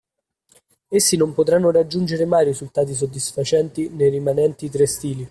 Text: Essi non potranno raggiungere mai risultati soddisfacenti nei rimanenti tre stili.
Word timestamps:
Essi 0.87 1.15
non 1.15 1.31
potranno 1.35 1.69
raggiungere 1.69 2.25
mai 2.25 2.43
risultati 2.45 2.95
soddisfacenti 2.95 3.89
nei 3.89 4.09
rimanenti 4.09 4.67
tre 4.67 4.87
stili. 4.87 5.19